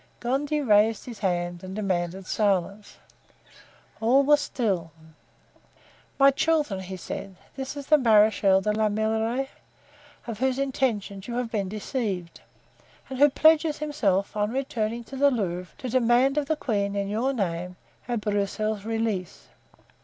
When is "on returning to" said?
14.35-15.15